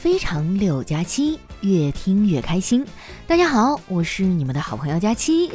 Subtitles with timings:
[0.00, 2.86] 非常六加七，越听越开心。
[3.26, 5.52] 大家好，我是你们的好朋友佳期。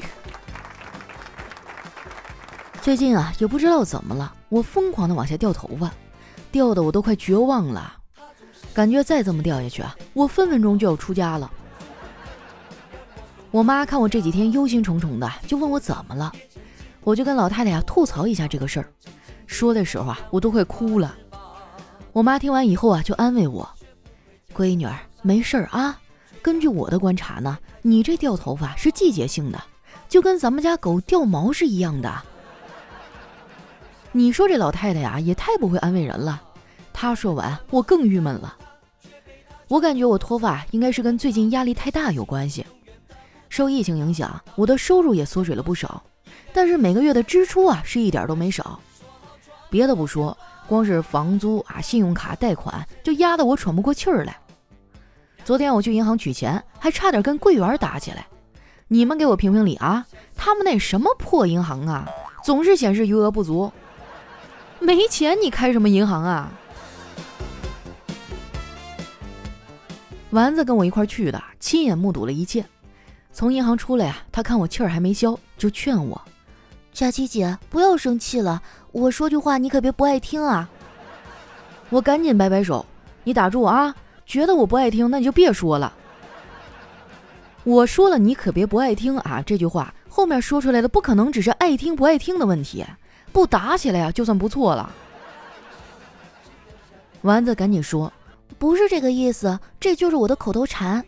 [2.80, 5.92] 最近啊，也不知道怎么了，我疯狂的往下掉头发，
[6.52, 7.92] 掉的我都快绝望了，
[8.72, 11.52] 感觉再这么掉下去啊，我分分钟就要出家了。
[13.50, 16.32] 我妈看我这几天忧心忡忡的，就问我怎么了，
[17.04, 18.86] 我就跟老太太呀吐槽一下这个事儿，
[19.48, 21.16] 说的时候啊，我都快哭了。
[22.14, 23.68] 我妈听完以后啊，就安慰我。
[24.56, 26.00] 闺女儿，没事儿啊。
[26.42, 29.62] 根据我的观察呢，你这掉头发是季节性的，
[30.08, 32.22] 就跟咱们家狗掉毛是一样的。
[34.12, 36.42] 你说这老太太呀，也太不会安慰人了。
[36.94, 38.56] 她说完，我更郁闷了。
[39.68, 42.66] 我感觉我脱发应该是跟最近压力太大有关系。
[43.50, 46.02] 受疫情影响，我的收入也缩水了不少，
[46.54, 48.80] 但是每个月的支出啊，是一点都没少。
[49.70, 50.38] 别的不说，
[50.68, 54.38] 光是房租啊、信用卡贷款，就压得我喘不过气儿来。
[55.46, 58.26] 昨天我去银行取钱，还差点跟柜员打起来。
[58.88, 60.04] 你们给我评评理啊！
[60.36, 62.10] 他们那什么破银行啊，
[62.44, 63.72] 总是显示余额不足。
[64.80, 66.52] 没钱你开什么银行啊？
[70.32, 72.66] 丸子跟我一块去的，亲眼目睹了一切。
[73.32, 76.20] 从银行出来啊，他看我气儿还没消，就劝我
[76.92, 80.68] ：“佳琪姐，不要生气了，我说句话你可别不爱听啊。”
[81.92, 82.84] 我赶紧摆摆手
[83.24, 85.94] ：“你打住啊！”觉得我不爱听，那你就别说了。
[87.64, 89.42] 我说了，你可别不爱听啊！
[89.46, 92.86] 这句话后面说出来的不可能只是爱听不爱听的问题，
[93.32, 94.92] 不打起来呀，就算不错了。
[97.22, 98.12] 丸子赶紧说
[98.60, 101.04] ：“不是这个意思，这就是我的口头禅。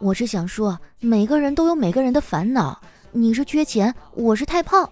[0.00, 2.80] 我是想说，每个人都有每个人的烦恼。
[3.12, 4.90] 你是缺钱，我是太胖。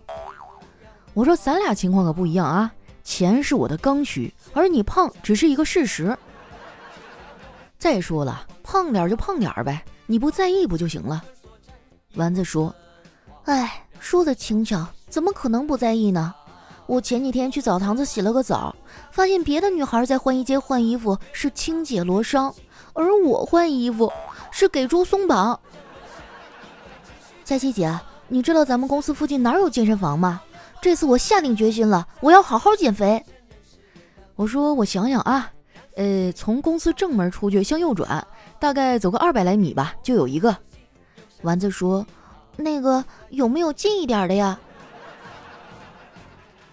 [1.14, 2.70] 我说咱俩情况可不一样啊，
[3.02, 6.16] 钱是我的刚需，而你胖只是一个事实。”
[7.78, 11.22] 再说了，胖点就胖点呗，你不在意不就行了？
[12.16, 12.74] 丸子说
[13.44, 16.34] ：“哎，说的轻巧，怎么可能不在意呢？
[16.86, 18.74] 我前几天去澡堂子洗了个澡，
[19.12, 22.52] 发现别的女孩在换衣间换衣服是清洁罗裳，
[22.94, 24.10] 而我换衣服
[24.50, 25.60] 是给猪松绑。”
[27.44, 30.40] 佳琪姐，你知道咱们公司附近哪有健身房吗？
[30.80, 33.24] 这次我下定决心了，我要好好减肥。
[34.34, 35.52] 我说：“我想想啊。”
[35.98, 38.24] 呃，从公司正门出去向右转，
[38.60, 40.56] 大概走个二百来米吧，就有一个。
[41.42, 42.06] 丸子说
[42.54, 44.56] ：“那个有没有近一点的呀？”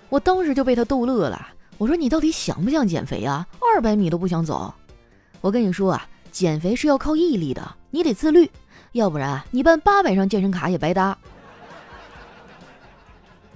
[0.10, 1.48] 我当时就被他逗乐了。
[1.80, 3.48] 我说：“你到底想不想减肥啊？
[3.60, 4.72] 二百米都不想走。
[5.42, 8.48] 我跟你说啊，减肥是要靠毅力的，你得自律，
[8.92, 11.18] 要不然，你办八百张健身卡也白搭。”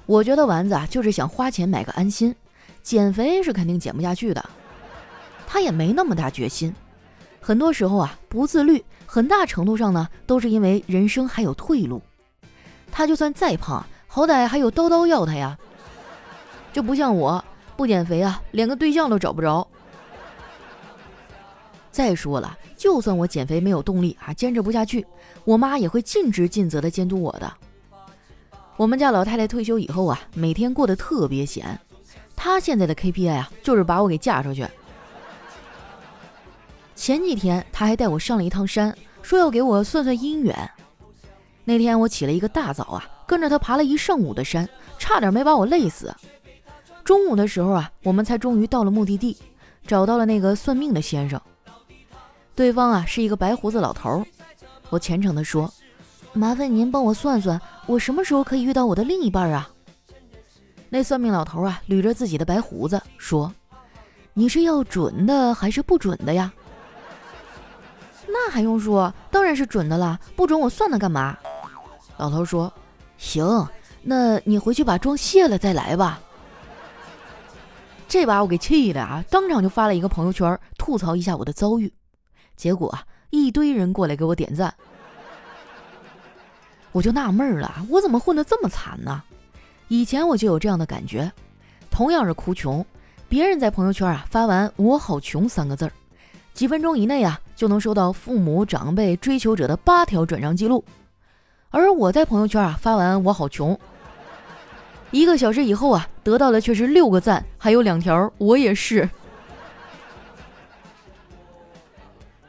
[0.07, 2.36] 我觉得丸子啊，就是想花钱买个安心，
[2.81, 4.44] 减肥是肯定减不下去的。
[5.52, 6.72] 他也没那么大决心，
[7.42, 12.00] 很多时候啊，不自律，很大程度上呢，都是因为人生还有退路。
[12.92, 15.58] 他就算再胖，好歹还有叨叨要他呀，
[16.72, 17.44] 就不像我
[17.76, 19.68] 不减肥啊，连个对象都找不着。
[21.90, 25.04] 再说了，就算我减肥没有动力啊，坚持不下去，
[25.46, 27.52] 我妈也会尽职尽责的监督我的。
[28.78, 31.80] 我们家老太太退休以后啊，每天过得特别闲，
[32.36, 34.64] 她现在的 KPI 啊，就是把我给嫁出去。
[37.00, 40.70] 前几天他还带我上了一趟山，说要给我算算姻缘。
[41.64, 44.68] 那天我起了一个大早啊，跟着他爬了一上午的山，
[44.98, 46.14] 差点没把我累死。
[47.06, 49.38] 中午的时候啊，我们才终于到了目的地，
[49.88, 51.42] 找到了那个算命的先生。
[52.54, 54.22] 对方啊是一个白胡子老头。
[54.90, 55.72] 我虔诚地说
[56.34, 59.70] ：“麻烦您帮我算算，我什么时候可以遇到我的另一半啊？”
[60.90, 63.50] 那算命老头啊捋着自己的白胡子说
[64.36, 66.52] ：“你是要准的还是不准的呀？”
[68.31, 71.38] 那还用说，当然是准的啦，不准我算它干嘛？
[72.17, 72.72] 老头说
[73.17, 73.67] ：“行，
[74.01, 76.19] 那你回去把妆卸了再来吧。”
[78.07, 81.92] 这把我给气的啊，当场就发了一个朋友圈，吐槽一下我的遭遇。
[82.56, 84.74] 结果啊，一堆人过来给我点赞。
[86.92, 89.21] 我就纳闷了，我怎么混得这么惨呢？
[89.89, 91.31] 以前我就有这样的感觉，
[91.92, 92.86] 同样是哭穷，
[93.27, 95.92] 别人在朋友圈啊发完“我好穷”三个字儿。
[96.54, 100.81] 几分钟以内啊，就能收到父母、长辈、追求者的八条转账记录，
[101.69, 103.77] 而我在朋友圈啊发完“我好穷”，
[105.11, 109.09] 一个小时以后啊，得到的却是六个赞，还有两条“我也是”。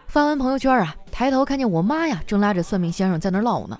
[0.06, 3.76] 发完朋友圈啊，抬头看见我妈呀，正拉着算命先生在那唠呢。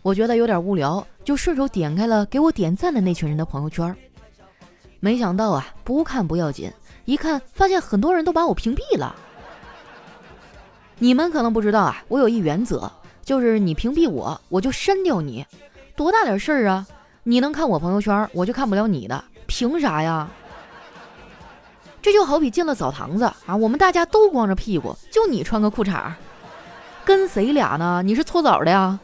[0.00, 3.94] 我觉得有点无聊，就顺手点开了给我点赞的那群人的朋友圈。
[4.98, 6.72] 没想到啊，不看不要紧，
[7.04, 9.14] 一看发现很多人都把我屏蔽了。
[10.98, 12.90] 你们可能不知道啊，我有一原则，
[13.22, 15.46] 就是你屏蔽我，我就删掉你。
[15.94, 16.86] 多大点事儿啊？
[17.22, 20.28] 你能看我朋友圈，我就看不了你的，凭啥呀？
[22.00, 26.12] 这就好比进了澡堂子啊，我们大家都光着屁股，就你穿个裤衩，
[27.04, 28.02] 跟谁俩呢？
[28.02, 28.98] 你是搓澡的呀？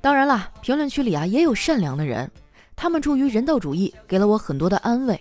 [0.00, 2.30] 当然了，评论区里啊也有善良的人，
[2.74, 5.20] 他们出于人道主义，给了我很多的安慰。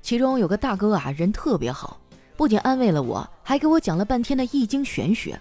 [0.00, 1.98] 其中有个大哥啊，人特别好，
[2.38, 5.36] 不仅安慰了我，还给我讲了半天的易经玄学。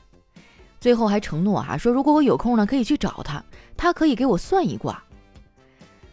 [0.79, 3.43] 最后还承诺啊，说如果我有空呢，可以去找他，
[3.77, 5.03] 他可以给我算一卦。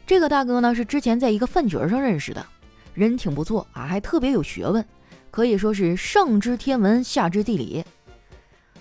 [0.06, 2.44] 这个大哥呢是之前在一个饭局上认识的，
[2.92, 4.84] 人挺不错啊，还特别有学问，
[5.30, 7.82] 可以说是上知天文，下知地理。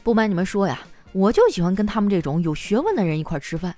[0.03, 0.81] 不瞒你们说呀，
[1.13, 3.73] 我就喜欢跟他们这种有学问的人一块吃饭。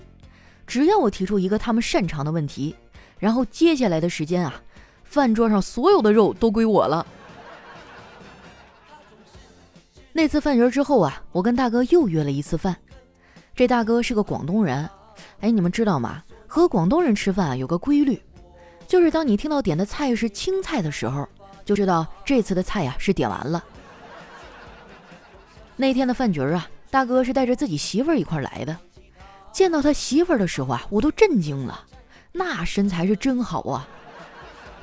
[0.66, 2.75] 只要我提出一个他们擅长的问题，
[3.19, 4.63] 然后接下来的时间啊，
[5.04, 7.06] 饭桌上所有的肉都归我了。
[10.17, 12.73] 那次饭局之后啊，我跟大哥又约了一次饭。
[13.53, 14.89] 这大哥是个广东人，
[15.41, 16.23] 哎，你们知道吗？
[16.47, 18.17] 和广东人吃饭有个规律，
[18.88, 21.27] 就是当你听到点的菜是青菜的时候，
[21.65, 23.62] 就知道这次的菜呀是点完了。
[25.75, 28.77] 那天的饭局啊，大哥是带着自己媳妇一块来的。
[29.51, 31.83] 见到他媳妇的时候啊，我都震惊了，
[32.31, 33.85] 那身材是真好啊，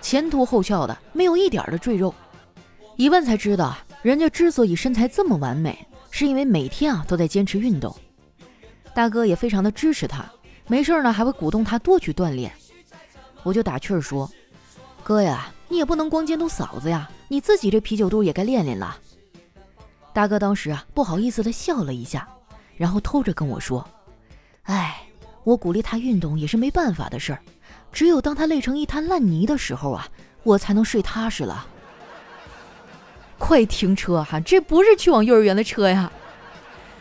[0.03, 2.15] 前凸后翘的，没有一点的赘肉。
[2.97, 3.83] 一问才知道啊。
[4.03, 7.95] 人家之所以身材这么完美，是因为每天啊都在坚持运动。
[8.93, 10.25] 大哥也非常的支持他，
[10.67, 12.53] 没事呢还会鼓动他多去锻炼。
[13.45, 14.29] 我就打趣儿说
[15.05, 18.99] ：“哥呀，你也不能光监督嫂子呀，你自己这啤酒肚也该练练了。”
[20.13, 22.29] 大哥当时啊不好意思的笑了一下，
[22.77, 23.89] 然后偷着跟我说
[24.65, 25.01] ：“哎，
[25.45, 27.41] 我鼓励他运动也是没办法的事儿，
[27.93, 30.09] 只有当他累成一滩烂泥的时候啊，
[30.43, 31.67] 我才能睡踏实了。”
[33.43, 34.39] 快停车哈！
[34.39, 36.11] 这不是去往幼儿园的车呀！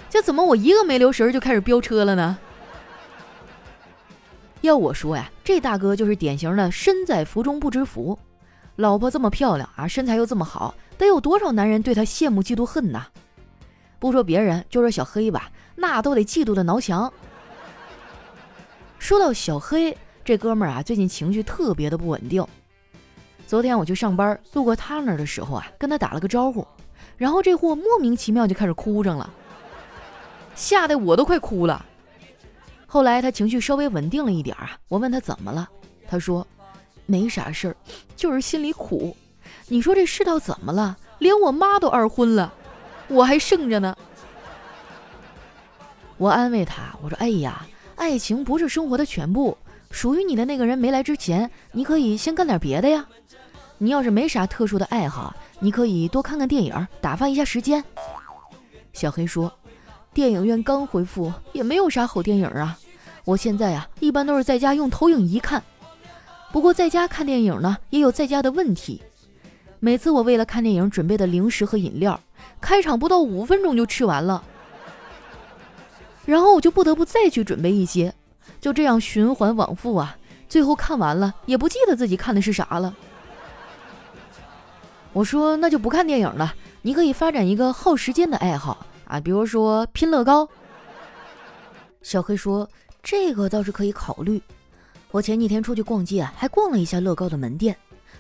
[0.10, 2.36] 这怎么我一个没留神就开始飙车了呢？
[4.62, 8.18] 要我说呀，这大哥就是典型的身在福中不知福。
[8.78, 13.06] 老婆这么漂亮啊，身材又这么好，得有多少男人对他羡慕嫉妒恨呐？
[14.00, 17.14] 不说别人，就说小黑吧，那都得嫉妒的挠墙。
[18.98, 19.96] 说到小黑
[20.26, 22.44] 这哥们儿啊，最近情绪特别的不稳定。
[23.52, 26.66] 昨天我去上班，路过他那儿的时候啊，跟他打了个招呼，
[27.18, 29.30] 然后这货莫名其妙就开始哭上了，
[30.56, 31.86] 吓得我都快哭了。
[32.88, 35.68] 后来他情绪稍微稳定了一点啊，我问他怎么了，
[36.08, 36.48] 他说
[37.06, 37.76] 没啥事儿，
[38.16, 39.14] 就是心里苦。
[39.68, 40.98] 你说这世道怎么了？
[41.20, 42.54] 连我妈都二婚了，
[43.10, 43.94] 我还剩着呢。
[46.16, 49.58] 我安慰他，我说哎呀，爱情不是生活的全部，
[49.90, 53.06] 属于你的那个人没来之前，你可以先干点别的呀。
[53.84, 57.84] 你要是没啥特殊的爱好，你可以多看看电影，打发一下时间。
[58.94, 59.52] 小黑说
[60.14, 62.78] ：“电影院刚恢复，也没有啥好电影啊。
[63.26, 65.64] 我现在啊，一般都是在家用投影仪看。
[66.52, 69.02] 不过在家看电影呢，也有在家的问题。
[69.80, 72.20] 每次我为了看电影准备的零食和饮料，
[72.62, 74.44] 开场不到五分钟就吃完了，
[76.24, 78.14] 然后我就不得不再去准备一些，
[78.60, 80.16] 就这样循环往复啊。
[80.48, 82.96] 最后看完了，也不记得自己看的是啥了。”
[85.14, 90.48] 我说那就不看电影了，你可以发展一个耗时间的爱好啊，比如说拼乐高。
[92.02, 92.68] 小黑说
[93.04, 94.42] 这个倒是可以考虑。
[95.12, 97.76] 我前几天出去逛街啊，还逛了一下乐高的门店，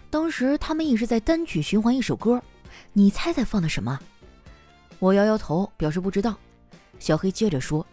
[0.10, 2.42] 当时他们一直在单曲循环一首歌，
[2.92, 3.98] 你猜猜放的什么？
[5.00, 6.36] 我摇摇头表示不知道。
[7.00, 7.86] 小黑接着说，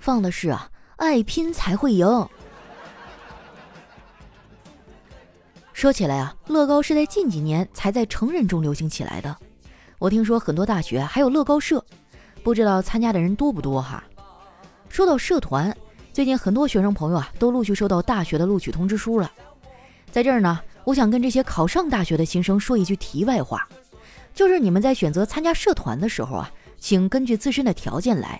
[0.00, 2.06] 放的是啊，爱拼才会赢。
[5.80, 9.34] 说起来啊，乐高是在近几年才在成人中流行起来的。
[9.98, 11.82] 我听说很多大学还有乐高社，
[12.42, 14.04] 不知道参加的人多不多哈。
[14.90, 15.74] 说到社团，
[16.12, 19.32] 最近很多学生朋友啊都陆续收到大学的录取通知书了。
[20.12, 23.66] 在这儿呢，我想跟这些考上大学的新生说一句题外话，
[24.34, 28.38] 就是你们在选择参加社团的时候啊，请根据自身的条件来。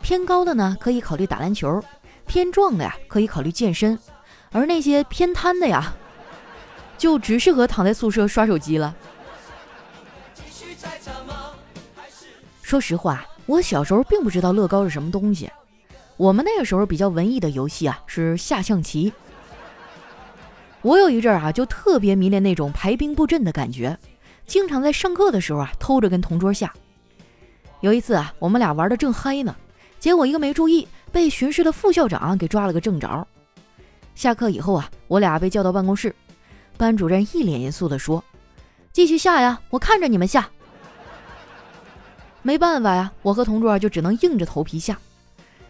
[0.00, 1.80] 偏高的呢，可以考虑打篮球；
[2.24, 3.98] 偏壮的呀，可以考虑健身；
[4.52, 5.92] 而那些偏瘫的呀。
[7.02, 8.94] 就只适合躺在宿舍刷手机了。
[12.62, 15.50] 说实话，我小时候并不知道乐高是什么东西。
[16.16, 19.12] 我们那个时候比较文艺的游戏啊是下象棋。
[20.82, 23.98] 我有一阵啊就特别迷恋那种排兵布阵的感觉，
[24.46, 26.72] 经常在上课的时候啊偷着跟同桌下。
[27.80, 29.56] 有一次啊，我们俩玩的正嗨呢，
[29.98, 33.26] 结果一个没注意，被巡视的副校长给抓了个正着。
[34.14, 36.14] 下课以后啊，我俩被叫到办公室。
[36.82, 38.24] 班主任一脸严肃地说
[38.92, 40.50] ：“继续下呀，我看着你们下。
[42.42, 44.98] 没办法呀，我和同桌就只能硬着头皮下。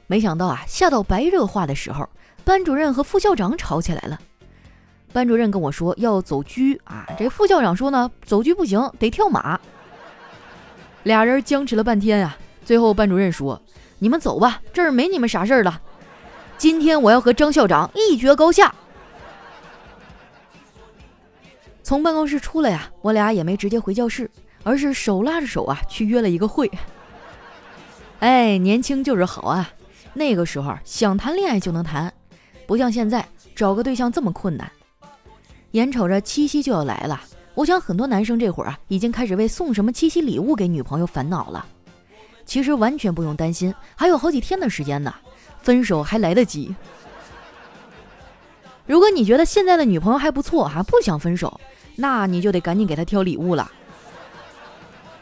[0.06, 2.08] 没想到啊，下到白热化的时候，
[2.44, 4.18] 班主任和副校长吵起来了。
[5.12, 9.60] 班主任跟我说要走狙啊，这副校长说呢，走狙不行，得跳马。
[11.02, 13.60] 俩人僵持了半天啊，最后班主任说
[14.00, 15.78] ：“你们走吧，这儿没你们啥事儿了。
[16.56, 18.74] 今天我要和张校长一决高下。”
[21.82, 24.30] 从办公室出来呀，我俩也没直接回教室，
[24.62, 26.70] 而是手拉着手啊去约了一个会。
[28.20, 29.68] 哎，年轻就是好啊，
[30.14, 32.12] 那个时候想谈恋爱就能谈，
[32.66, 34.70] 不像现在找个对象这么困难。
[35.72, 37.20] 眼瞅着七夕就要来了，
[37.54, 41.66] 我想很多男生这会儿啊已经开始为送什么七夕礼物给女朋友烦恼了。
[42.46, 45.14] 其实完全不用担心，还有好几天的时间呢，
[45.60, 46.74] 分手还来得及。
[48.86, 51.60] 如果你觉得现在的女朋友还不错哈，不想分手，
[51.96, 53.70] 那你就得赶紧给她挑礼物了。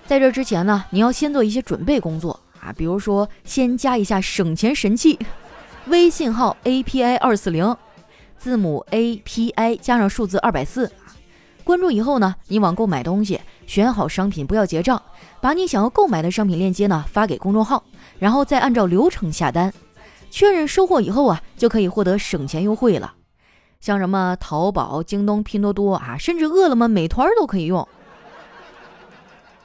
[0.06, 5.18] 在这之前呢，你要先做一些准备工作啊，比如说先加一下省钱神器，
[5.86, 7.76] 微信号 A P I 二四零。
[8.38, 10.90] 字母 A P I 加上数字二百四，
[11.62, 15.02] 关注以后呢，你网购买东西，选好商品不要结账，
[15.42, 17.84] 把你想要购买的商品链接呢发给公众号，
[18.18, 19.70] 然后再按照流程下单，
[20.30, 23.12] 确认收货以后啊，就可以获得省钱优惠了。
[23.80, 27.86] 像什么淘宝、京东、拼多多啊，甚至饿了么、美团都可以用。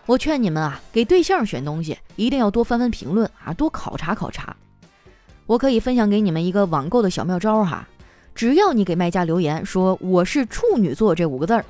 [0.06, 4.56] 我劝你们啊，给对象选东西一定要多翻翻评论啊，多考察考察。
[5.46, 7.88] 我可以分享给你们一个网购的小妙招哈。
[8.34, 11.66] 只要你给卖家留言说我是处女座这五个字儿，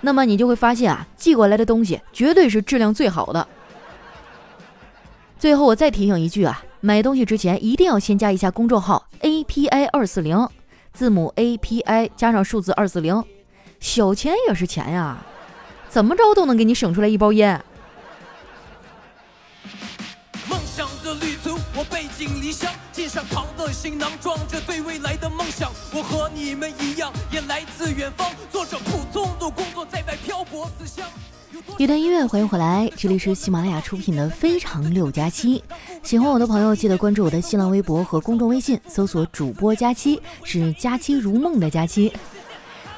[0.00, 3.46] 那么你就会发现啊，寄过来的东西绝对是质量最好的。
[5.38, 10.48] 最后我再提醒一句啊，买东西之前一定要先加一下公众号 A P I 二四零，
[10.94, 13.20] 字母 A P I 加上数字二四零，
[13.80, 15.18] 小钱也是钱呀，
[15.88, 17.60] 怎么着都能给你省出来一包烟。
[20.48, 25.72] 梦想的旅途，我背井离乡，肩上扛的行囊，装着对未来的梦想。
[25.92, 31.04] 我和你们一样，也来自远方，做着普通的工作，在外漂泊思乡。
[31.78, 35.58] 一段音乐，欢迎回来，这里是喜马拉雅出品的《非常六加七》。
[36.02, 42.12] 喜欢我的朋友，记得关注我的新浪微博和公众微信，搜索主播佳期，是佳期如梦的佳期。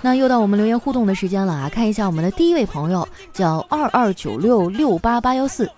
[0.03, 1.69] 那又到我们留言互动的时间了啊！
[1.69, 5.71] 看一下我们的第一位朋友，叫二二九六六八八幺四，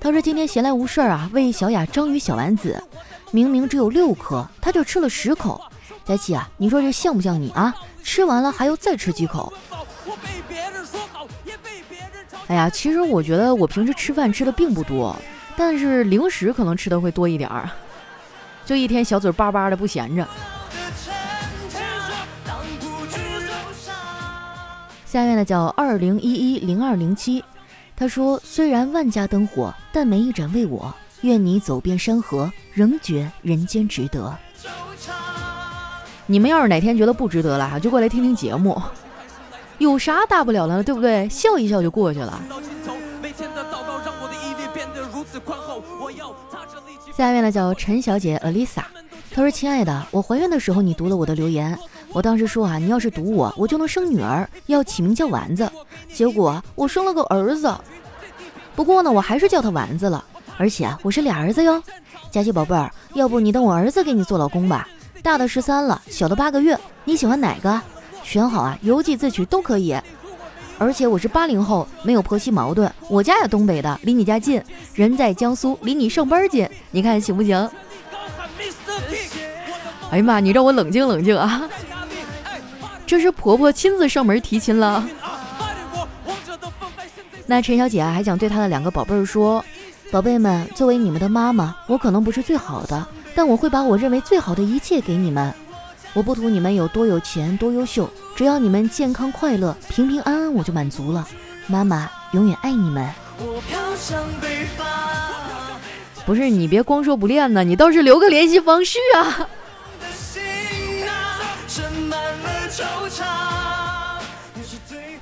[0.00, 2.82] 他说今天闲来无事啊，喂小雅章鱼小丸子。
[3.32, 5.60] 明明只有六颗，他就吃了十口。
[6.04, 7.72] 佳琪啊，你说这像不像你啊？
[8.02, 9.52] 吃完了还要再吃几口？
[12.50, 15.14] 哎呀，其实我觉得我平时吃饭吃的并不多，
[15.56, 17.70] 但是零食可能吃的会多一点儿，
[18.66, 20.26] 就一天小嘴巴巴的不闲着。
[25.06, 27.44] 下面呢叫二零一一零二零七，
[27.94, 30.92] 他说虽然万家灯火，但没一盏为我。
[31.20, 34.36] 愿你走遍山河，仍觉人间值得。
[36.26, 38.82] 你们要是哪天觉得不值得了，就过来听听节目，
[39.80, 41.26] 有啥大不了的，对不对？
[41.30, 42.38] 笑一笑就过去了。
[47.16, 48.82] 下面呢叫陈小姐 Alisa，
[49.34, 51.76] 她说：“亲爱的，我怀孕的时候你读了我的留言，
[52.12, 55.70] 我当时说啊，你要是读我，我就能生女儿，要起名叫丸子。
[56.12, 57.74] 结果我生了个儿子，
[58.76, 60.22] 不过呢，我还是叫他丸子了。”
[60.58, 61.82] 而且啊，我是俩儿子哟，
[62.30, 64.86] 佳琪宝贝儿，要不你等我儿子给你做老公吧？
[65.22, 67.80] 大的十三了，小的八个月，你喜欢哪个？
[68.22, 69.96] 选好啊，邮寄自取都可以。
[70.78, 74.62] 而且我是八零后，没有婆媳矛盾，我家也东北的，离你家近，
[74.94, 77.68] 人在江苏，离你上班近，你看行不行？
[80.10, 81.68] 哎呀妈，你让我冷静冷静啊！
[83.06, 85.06] 这是婆婆亲自上门提亲了。
[87.46, 89.64] 那陈小姐啊，还想对她的两个宝贝儿说。
[90.10, 95.54] 宝贝们，作为你们的妈妈，我可能不是最好的，但我会把我认为最好的一切给你们。
[96.12, 101.26] 我不图你们有多有钱、多优秀，只要你们健康快乐、平平安安，我就满足了。
[101.68, 103.08] 妈妈永远爱你们。
[106.26, 109.48] 不是你别光说不练呢，你倒是留个联系方式啊。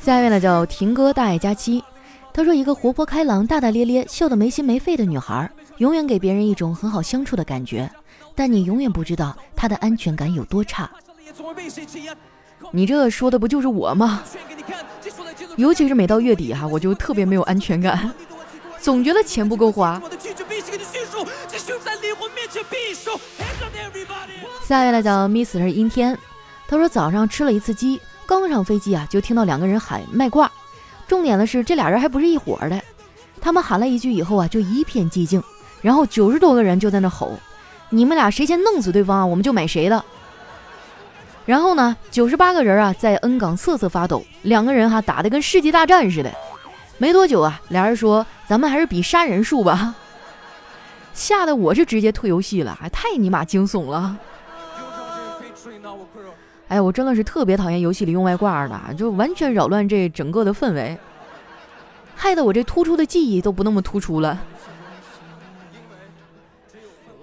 [0.01, 1.85] 下面呢叫婷哥大爱佳期。
[2.33, 7.91] 他说：“一个活泼开朗、大大咧咧、笑得没心没肺的女孩，永远给别人一种很好相处的感觉。
[8.39, 10.89] 但你永远不知道她的安全感有多差。
[12.71, 14.23] 你这说的不就是我吗？
[15.57, 18.15] 尤其是每到月底哈，我就特别没有安全感，
[18.81, 20.01] 总觉得钱不够花。”
[24.65, 26.17] 下一位来讲 Miss 是阴天。
[26.69, 30.49] 他说：“早上吃了一次鸡，刚上飞机啊，就听到两个人喊卖挂。”
[31.09, 32.81] 重点的是这俩人还不是一伙的。
[33.41, 35.43] 他们喊了一句以后啊，就一片寂静，
[35.83, 37.33] 然后九十多个人就在那吼
[37.91, 40.05] ：“你们俩谁先弄死对方啊，我们就买谁的。”
[41.47, 46.31] 然后呢，九十八个人啊在 N 港瑟瑟发抖，两个人哈打得跟世纪大战似的。
[46.99, 49.95] 没多久啊，俩人说：“咱们还是比杀人数吧。”
[51.15, 54.17] 吓得我是直接退游戏了，还太尼玛惊悚了。
[56.69, 60.99] 哎呀，我真的是特别讨厌游戏里用外挂的，就完全扰乱这整个的氛围，
[62.15, 64.39] 害得我这突出的记忆都不那么突出了。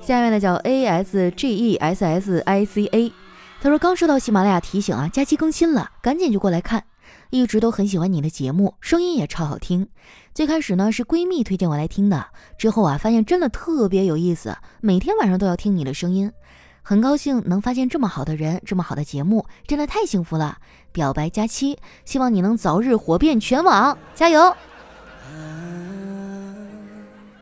[0.05, 3.11] 下面呢叫 A S G E S S I C A，
[3.59, 6.83] 他说刚收到喜马拉雅提醒啊，假期更新了，赶紧就过来看。
[7.31, 9.87] 一直都很喜欢你的节目，声音也超好听。
[10.35, 12.23] 最开始呢是闺蜜推荐我来听的，
[12.55, 16.31] 之后啊发现真的特别有意思，每天晚上都要听你的声音。
[16.83, 20.59] 很高兴能发现这么好的人，这么好的节目，真的太幸福了。
[20.91, 24.55] 表白佳期，希望你能早日火遍全网，加油！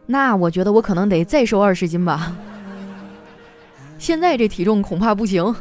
[0.07, 2.35] 那我觉得我可能得再瘦二十斤吧，
[4.03, 5.55] 现在这体重恐怕不行。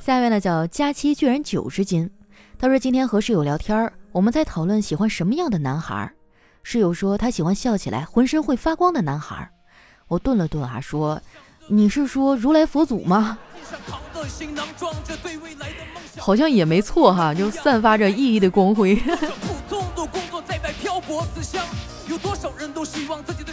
[0.00, 2.10] 下一位呢叫佳期居然九十斤，
[2.58, 6.12] 他说今天和室友聊天，我们在讨论喜欢什么样的男孩。
[6.64, 9.48] 室友说他喜欢笑起来浑身会发光的男孩。
[10.08, 11.22] 我顿了顿啊，说
[11.68, 13.38] 你是说如来佛祖吗？
[16.18, 19.00] 好像也没错哈，就散发着熠熠的光辉。
[22.08, 23.44] 有多少人都希望自己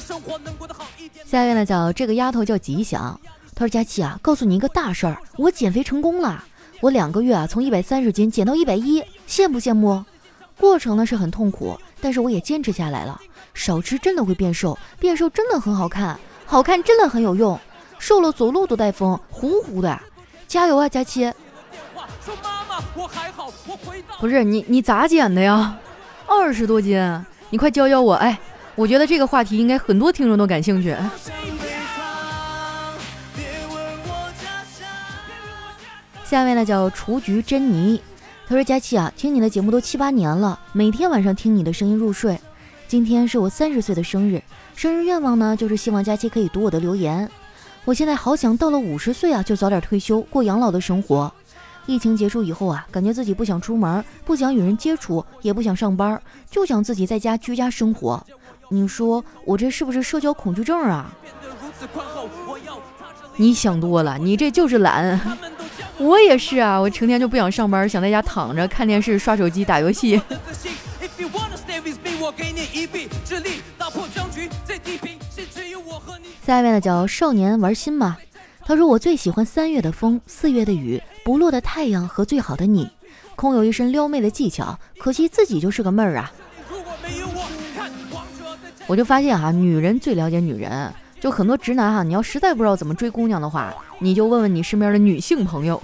[1.40, 3.20] 下面呢叫这个丫头叫吉祥。
[3.56, 6.44] 她说：“佳琪啊，告诉你一个大事儿，我减肥成功了。
[6.82, 10.04] 我两个月啊，从一百三十斤减到一百一，羡不羡慕？
[10.60, 13.20] 过程呢是很痛苦，但是我也坚持下来了。
[13.54, 17.60] 少吃真的会变瘦，变瘦真的很好看，好看真的很有用。
[18.00, 20.00] 瘦了走路都带风，呼呼的。
[20.48, 21.32] 加油啊，佳琪！
[24.20, 25.78] 不是你，你咋减的呀？
[26.28, 27.00] 二十多斤，
[27.50, 28.14] 你快教教我。
[28.16, 28.40] 哎，
[28.76, 30.96] 我觉得这个话题应该很多听众都感兴趣。”
[36.24, 38.02] 下面呢叫雏菊珍妮，
[38.48, 42.40] 他说：“佳琪啊，听你的节目都七八年了，每天晚上听你的声音入睡。
[42.88, 44.42] 今天是我三十岁的生日，
[44.76, 47.30] 生日愿望呢就是希望佳琪可以读我的留言。
[47.86, 51.32] 我现在好想到了五十岁啊就早点退休过养老的生活。
[51.86, 58.26] 疫情结束以后啊，感觉自己不想出门，不想与人接触，也不想上班，就想自己在家居家生活。
[58.70, 61.14] 你说我这是不是社交恐惧症啊？
[63.36, 65.20] 你想多了，你这就是懒。
[66.00, 70.20] ”我也是啊，我成天就不想上班，想在家躺着看电视、刷手机、打游戏。
[76.46, 78.18] 下面的叫少年玩心嘛，
[78.66, 82.90] 他说我最喜欢三月的风、四月的雨、不落的太阳和最好的你。
[83.36, 86.32] 空有一身撩妹的技巧，可惜自己就是个妹儿啊。
[88.88, 90.94] 我就发现哈，女人最了解女人。
[91.20, 95.82] 就很多直男哈，你要实在不知道怎么追姑娘的话，你就问问你身边的女性朋友。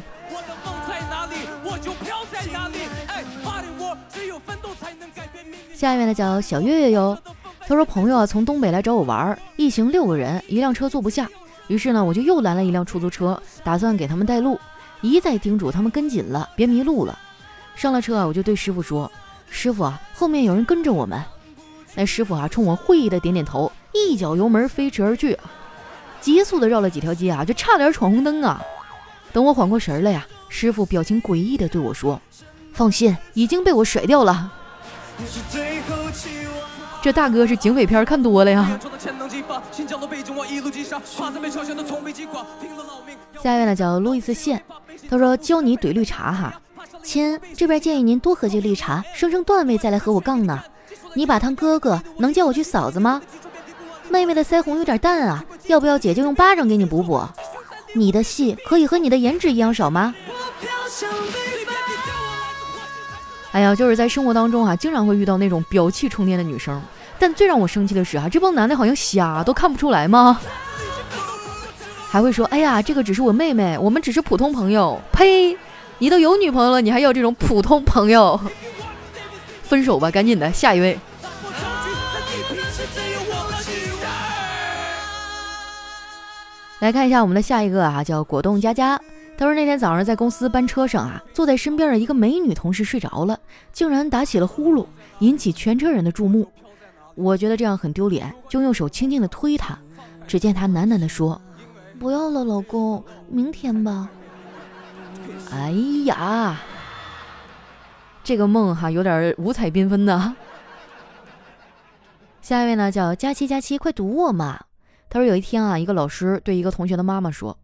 [5.74, 7.18] 下面的叫小月月哟，
[7.62, 11.26] 他说朋友啊从东北来找我玩，一行六个人，一辆车坐不下，
[11.70, 14.60] 于是呢我就又拦了一辆出租车，打算给他们带路，
[15.00, 17.18] 一再叮嘱他们跟紧了，别迷路了。
[17.78, 19.10] 上了车啊，我就对师傅说
[19.50, 21.18] ：“师傅啊，后面有人跟着我们。”
[21.96, 23.72] 那师傅啊冲我会意的点点头。
[23.92, 25.38] 一脚油门飞驰而去，
[26.22, 28.62] 急速的绕了几条街啊，就差点闯红灯啊！
[29.34, 32.22] 等我缓过神来呀，师傅表情诡异的对我说
[32.72, 34.52] ：“放心，已经被我甩掉了。”
[37.02, 38.80] 这大哥是警匪片看多了呀。
[43.42, 44.64] 下一位呢叫路易斯线，
[45.10, 46.62] 他说教你怼绿茶哈，
[47.02, 50.64] 亲，这边建议您多喝些绿茶，升升段位再来和我杠呢。
[51.14, 53.22] 你把汤哥哥能叫我去嫂子吗？
[54.10, 57.22] 妹妹的腮红有点淡啊，要不要姐姐用巴掌给你补补？
[57.94, 60.14] 你的戏可以和你的颜值一样少吗？
[63.52, 66.82] 哎呀，就是在生活当中啊，经常会遇到那种表气冲天的女生，
[67.18, 70.40] 但最让我生气的是啊，这帮男的好像瞎，都看不出来吗？
[72.10, 75.00] 还会说，哎呀，这个只是我妹妹，我们只是普通朋友。
[75.12, 75.58] 呸！
[76.00, 78.40] 你都有女朋友了，你还要这种普通朋友？
[79.70, 80.98] 分手吧，赶紧的，下一位。
[86.80, 89.00] 来看一下我们的下一个啊，叫果冻佳佳。
[89.38, 93.40] 他说那天早上在公司班车上啊，坐在身边的一个美女同事睡着了，
[93.72, 94.88] 竟然打起了呼噜，
[95.20, 96.52] 引起全车人的注目。
[97.14, 99.78] 我觉得这样很丢脸，就用手轻轻的推她。
[100.26, 101.40] 只见她喃喃的说
[102.00, 104.10] ：“不要了，老公，明天吧。”
[105.54, 105.72] 哎
[106.06, 106.60] 呀，
[108.30, 110.36] 这个梦哈有点五彩缤纷的。
[112.44, 114.60] 下一位呢叫佳期佳期，快读我嘛！
[115.10, 117.58] 他说有一天啊，一个老师对一个同学的妈妈说：“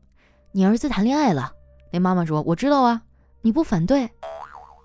[0.53, 1.51] 你儿子谈恋爱了。”
[1.93, 2.99] 那妈妈说：“我知道啊，
[3.43, 4.09] 你不反对？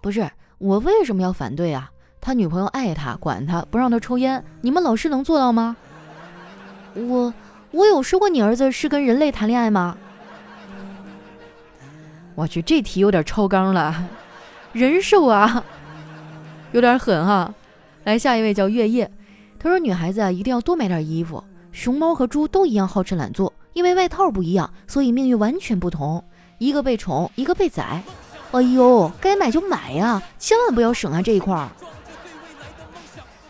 [0.02, 1.90] 不是我为什么要反对啊？
[2.20, 5.74] 他女朋友爱他，管他，不让他抽烟，你们老师能做到吗？
[6.92, 7.32] 我
[7.70, 9.96] 我有说过你儿子是跟人类谈恋爱吗？
[12.34, 13.94] 我去，这题有点超纲了，
[14.72, 15.64] 人兽啊，
[16.72, 17.52] 有点狠哈。
[18.04, 19.10] 来，下一位叫月夜，
[19.58, 26.22] 他说女孩子啊一定要多买点衣服，熊猫和猪都一样好吃懒做，因为外套不一样，所以命运完全不同。
[26.58, 28.02] 一个被宠，一个被宰。
[28.52, 31.68] 哎呦，该买就买呀，千万不要省啊这一块儿。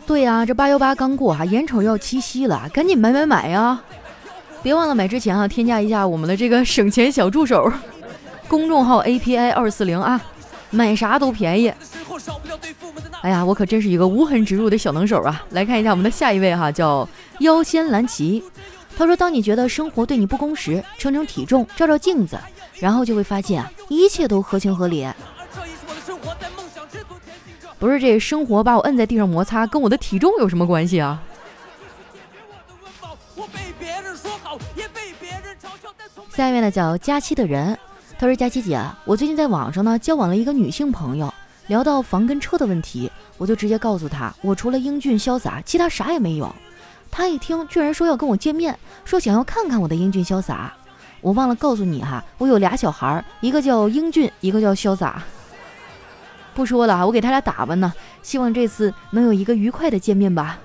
[0.06, 3.80] 对呀，这八幺八刚过哈，眼瞅要七夕了，赶紧买买买呀！
[4.62, 7.72] 别忘了买之前啊，添加一下我们的这个省钱小助手，
[8.48, 10.20] 公众号 API 二四零啊，
[10.70, 11.72] 买啥都便宜。
[13.22, 15.44] 哎呀，我可真是一个无痕植入的小能手啊！
[15.50, 17.08] 来看一下我们的下一位哈，叫
[17.40, 18.42] 妖仙蓝旗。
[18.96, 22.38] 他说：“当你觉得生活对你不公时，称称体重，照照镜子。”
[22.80, 25.06] 然后就会发现啊，一切都合情合理。
[27.78, 31.22] 不是这生活把我摁在地上摩擦，跟我的体重有什么关系啊？
[36.34, 37.78] 下一位呢叫佳期的人，
[38.20, 41.32] 他说：“佳琪姐，我最近在网上呢交往了一个女性朋友，
[41.68, 46.54] 聊到房跟车的问题，我就直接告诉她，我除了英俊潇洒，其他啥也没有。
[47.10, 50.70] 她一听，居然说要跟我见面，说想要看看我的英俊潇洒。”
[51.22, 55.22] 我忘了告诉你哈，我有俩小孩，一个叫英俊，一个叫潇洒。
[56.52, 57.90] 不说了，我给他俩打扮呢，
[58.22, 60.58] 希望这次能有一个愉快的见面吧。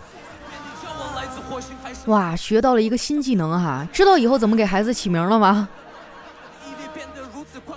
[2.07, 5.69] 哇，学到了一个新技能哈，知道以后怎么给孩子起名了吗？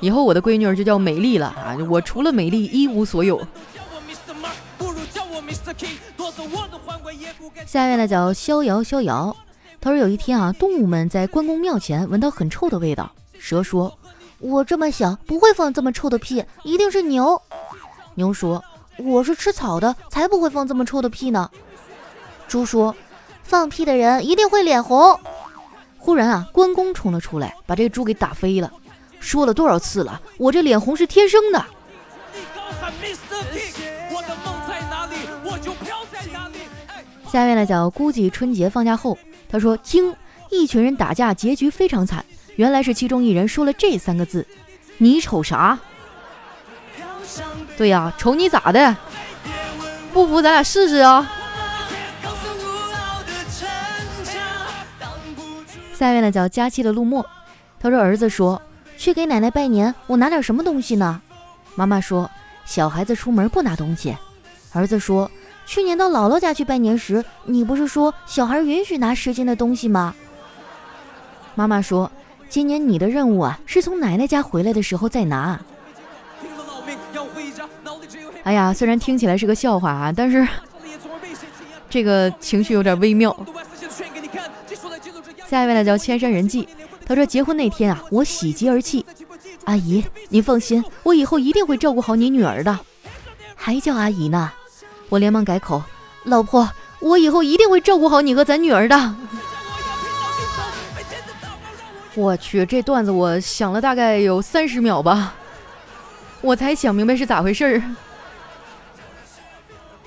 [0.01, 3.41] 以后我的闺女儿就叫美丽了啊，我除了美丽一无所有。
[7.67, 9.37] 下面呢叫逍遥逍遥。
[9.81, 13.13] 他说：“有一天啊，动物们在关公庙前闻到很臭的味道。
[13.39, 13.97] 蛇说
[14.41, 17.41] ：‘我这么小，不会放这么臭的屁，一定是牛。’
[18.17, 18.63] 牛说
[18.99, 21.49] ：‘我是吃草的，才不会放这么臭的屁呢。’
[22.49, 22.95] 猪说
[23.45, 25.19] ：‘放屁的人一定会脸红。’
[25.97, 28.73] 忽然啊，关公冲了出来，把这个猪给打飞了。
[29.21, 31.65] 说了多少次了，我这脸红是天生的。
[37.31, 39.19] 下面呢，叫估计春节放假后。”
[39.51, 40.15] 他说：“惊！
[40.51, 42.25] 一群人打架，结局非常惨。
[42.57, 44.47] 原来是其中一人说了这三个字
[44.99, 45.79] ：‘你瞅啥？’
[47.77, 48.97] 对呀，瞅你咋的？
[50.13, 51.31] 不服咱俩试试啊！”
[55.95, 57.27] 下面呢叫佳期的陆墨，
[57.81, 58.61] 他说：“儿子说
[58.99, 61.23] 去给奶奶拜年，我拿点什么东西呢？”
[61.75, 62.31] 妈妈说
[62.67, 64.15] ：“小孩子出门不拿东西。”
[64.75, 65.31] 儿子说。
[65.65, 70.15] 去年到姥姥家去拜年时，你不是说小孩允许拿十斤的东西吗？
[71.55, 72.11] 妈妈说，
[72.49, 75.61] 今年你的任务啊，是从奶奶家回来的时候再拿。
[78.45, 80.49] 哎呀，虽然听起来是个笑话啊，但是
[81.91, 83.37] 这个情绪有点微妙。
[85.47, 86.67] 下一位呢叫千山人迹，
[87.09, 89.05] 他说结婚那天啊，我喜极而泣。
[89.65, 92.79] 阿姨，您放心，我以后一定会照顾好你女儿的。
[93.57, 94.53] 还叫阿姨呢？
[95.09, 95.83] 我连忙改口，
[96.25, 99.15] 老婆，我以后一定会照顾好你和咱女儿的。
[102.15, 105.35] 我去，这段子我想了大概有三十秒吧，
[106.43, 107.83] 我才想明白是咋回事儿。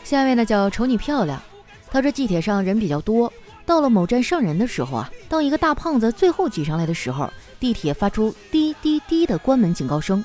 [0.04, 1.42] 下一位呢叫瞅你漂亮，
[1.90, 3.32] 他说地铁上人比较多，
[3.65, 10.24] 到了某站上人的时候啊，当一个大胖子最后挤上来的时候，地铁发出滴滴滴的关门警告声。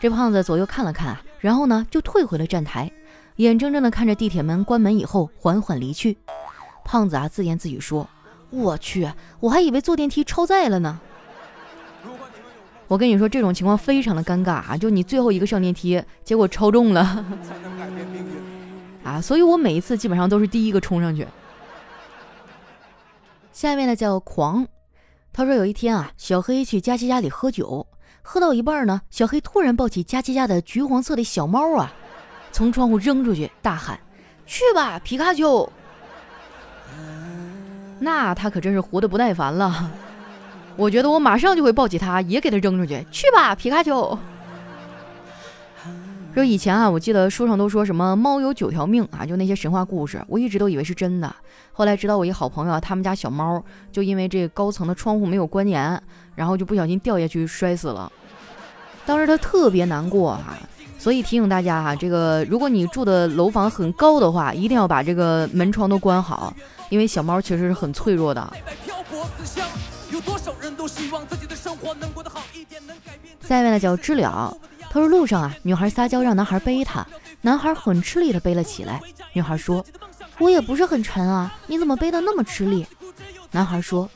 [0.00, 2.90] 这胖子左右看了看，然后呢就退回了站台。
[3.36, 6.16] 眼睁睁地看着地铁门关门以后缓缓离去，
[6.84, 8.08] 胖子啊自言自语说
[8.50, 11.00] ：“我去，我还以为坐电梯超载了呢。”
[12.88, 14.76] 我跟你说，这种情况非常的尴尬啊！
[14.76, 17.24] 就你最后一个上电梯，结果超重了
[19.04, 19.20] 啊！
[19.20, 21.26] 所以我每一次基本上都是第一个冲上去。
[23.58, 24.64] 下面呢叫狂，
[25.32, 27.84] 他说有一天啊，小黑去佳琪家里喝酒，
[28.22, 31.92] 喝到一半呢，小黑突然抱起佳琪家的橘黄色的小猫啊。
[32.52, 33.98] 从窗户扔出去，大喊
[34.46, 35.68] ：“去吧，皮卡丘！”
[37.98, 39.90] 那他可真是活得不耐烦了。
[40.76, 43.04] 我觉得我马上就会抱起他，也给他扔出去。
[43.10, 44.16] 去吧，皮卡丘！
[46.34, 51.34] 说以前啊，我记得书上都说什么猫有九条命啊，就那些神话故事，我一直都以为是真的。
[51.72, 56.00] 后来知道我一好朋友，他们家小猫就因为这高层的窗户没有关严，
[56.36, 58.10] 然后就不小心掉下去摔死了。
[59.04, 60.56] 当时他特别难过啊。
[61.00, 66.52] 所以提醒大家哈，这个如果你住的楼房很高的话，一定要把这个门窗都关好，
[66.88, 68.52] 因为小猫确实是很脆弱的。
[73.42, 74.56] 下一位呢叫知了，
[74.90, 77.06] 他说路上啊，女孩撒娇让男孩背她，
[77.42, 79.00] 男孩很吃力的背了起来。
[79.32, 79.84] 女孩说
[80.38, 82.86] ：“我也不是很沉啊，你怎么背的那么吃力？”
[83.52, 84.08] 男孩说：“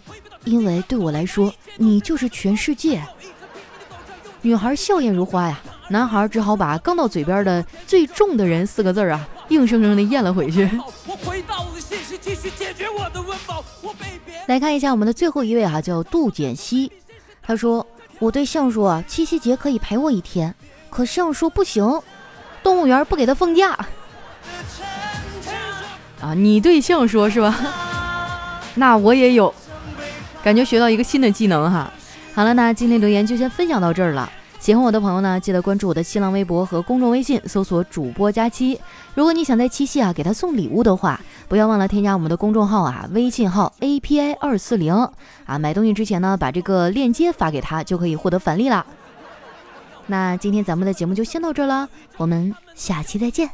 [0.44, 3.02] 因为对我来说，你就是全世界。”
[4.42, 10.68] 女孩笑靥如花呀，男孩只好把刚到嘴边的“最重的人”四个字啊，硬生生的咽了回去。
[14.46, 16.90] 来看一下我们的最后一位哈，叫杜简熙，
[17.42, 17.86] 他说
[18.18, 20.54] ：“我对象说啊，七夕节可以陪我一天，
[20.90, 22.02] 可象说不行，
[22.62, 23.70] 动物园不给他放假。
[26.20, 27.54] ”啊，你对象说是吧？
[28.74, 29.54] 那我也有，
[30.42, 31.92] 感觉学到一个新的技能哈。
[32.34, 34.30] 好了，那今天留言就先分享到这儿了。
[34.62, 38.80] 喜欢我的朋友呢，记得关注我的新浪微博和公众微信，搜索主播佳期。
[39.12, 44.94] 如果你想在七夕啊给他送礼物的话，不要忘了添加我们的公众号啊，微信号 A P I 二四零
[45.46, 45.58] 啊。
[45.58, 48.86] 买东西之前呢，把这个链接发给他，就可以获得返利了。
[50.06, 53.50] 那今天咱们的节目就先到这了，我们下期再见。